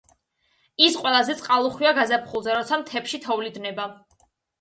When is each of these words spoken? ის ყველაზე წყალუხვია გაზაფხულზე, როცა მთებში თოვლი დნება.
ის 0.85 0.95
ყველაზე 1.01 1.35
წყალუხვია 1.41 1.91
გაზაფხულზე, 1.97 2.55
როცა 2.61 2.79
მთებში 2.85 3.21
თოვლი 3.27 3.53
დნება. 3.59 3.87